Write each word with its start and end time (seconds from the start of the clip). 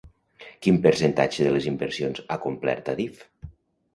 Quin 0.67 0.79
percentatge 0.85 1.45
de 1.47 1.51
les 1.57 1.67
inversions 1.71 2.23
ha 2.25 2.37
complert 2.47 2.89
Adif? 2.95 3.21